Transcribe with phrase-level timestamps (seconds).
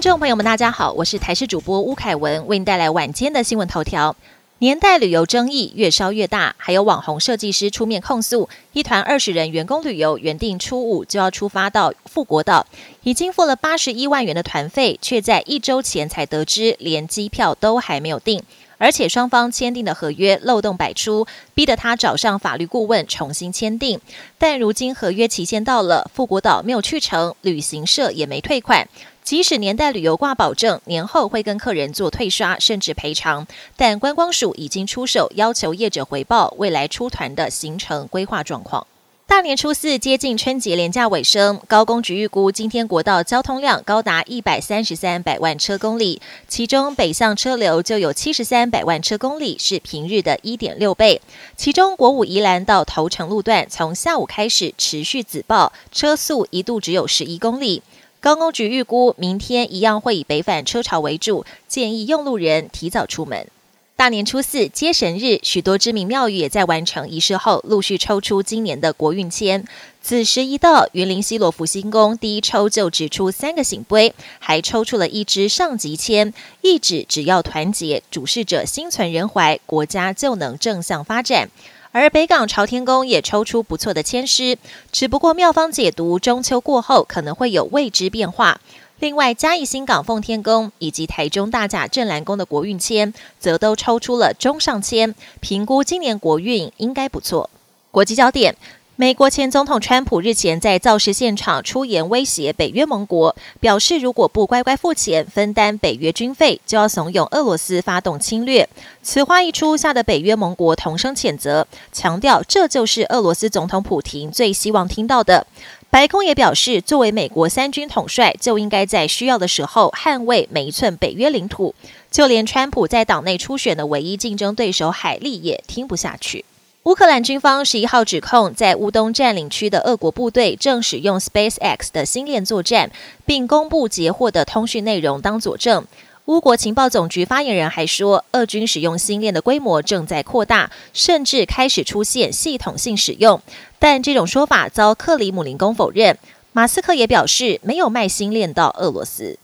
[0.00, 4.14] 众朋友们，大家好，我是台视主播吴凯文，为您带来晚间的新闻头条。
[4.60, 12.64] 年代旅游争议越烧越大，还有网红设计师出面控诉，一团二十人员工旅游原定初五就要出发到富国岛，
[13.02, 18.40] 已经付了八十一万元的团费，却在一周前才得知连机票都还没有订，
[18.78, 24.00] 而且双方签订的合约漏洞百出，逼得他找上法律顾问重新签订。
[24.38, 28.88] 但如今合约期限到了，富国岛没有去成，旅行社也没退款。
[29.28, 33.46] 即使年代旅游挂保证，年后会跟客人做退刷甚至赔偿，
[33.76, 38.86] 但观光署已经出手要求业者回报未来出团的行程规划状况。
[39.26, 51.20] 大年初四接近春节连假尾声，高工局预估今天国道交通量高达一百三十三百万车公里，其中北向车流就有七十三百万车公里，是平日的一点六倍。
[51.54, 57.82] 其中国五宜兰到头城路段从下午开始持续紫爆，车速一度只有十一公里。
[58.20, 63.46] 高工局预估，明天一样会以北返车潮为主，建议用路人提早出门。
[63.94, 69.64] 大年初四接神日，许多知名庙宇也在完成仪式后，陆续抽出今年的国运签。
[70.00, 81.48] 子时一到，云林西罗福星宫第一抽就指出三个醒杯，还抽出了一支上级签，意指只要团结，主事者心存仁怀，国家就能正向发展。
[81.90, 84.58] 而北港朝天宫也抽出不错的签师，
[84.92, 88.60] 只不过妙方解读中秋过后可能会有未知变化。
[89.00, 97.48] 另外，嘉义新港奉天宫以及台中大甲镇澜宫的国运签，则都抽出了中上签，评估今年国运应该不错。
[97.90, 98.56] 国际焦点。
[99.00, 108.68] 美国前总统川普日前在造势现场出言威胁北约盟国，表示如果不乖乖付钱分担北约军费，就要怂恿俄罗斯发动侵略。
[109.00, 115.46] 此话一出，吓得北约盟国同声谴责，强调这就是俄罗斯总统普廷最希望听到的。
[115.90, 121.72] 白宫也表示，作为美国三军统帅，就应该在需要的时候捍卫每一寸北约领土。
[122.10, 126.44] 就连川普在党内初选的唯一竞争对手海利也听不下去。
[126.88, 132.90] 乌克兰军方十一号指控，在乌东占领区的俄国部队正使用 SpaceX 的星链作战，
[133.26, 135.84] 并公布截获的通讯内容当佐证。
[136.24, 143.42] 乌国情报总局发言人还说，俄军使用星链的规模正在扩大，甚至开始出现系统性使用。
[143.78, 146.16] 但这种说法遭克里姆林宫否认。
[146.52, 149.38] 马斯克也表示，没有卖星链到俄罗斯。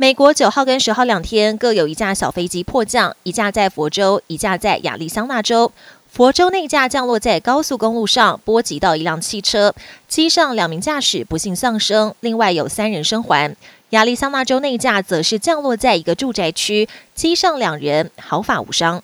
[0.00, 5.72] 美国九号跟十号两天各有一架小飞机迫降，一架在佛州，一架在亚利桑那州。
[6.18, 9.72] 佛州那架降落在高速公路上，波及到一辆汽车，
[10.08, 13.54] 机上两名驾驶不幸丧生，另外有三人生还。
[13.90, 19.00] 亚利桑那州那架则是降落在一个住宅区，机上两人毫发无伤。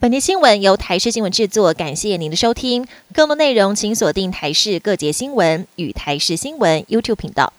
[0.00, 2.84] 本节新闻由台视新闻制作，感谢您的收听。
[3.14, 7.52] 更多内容请锁定台视各节新闻与台视新闻 YouTube 频道。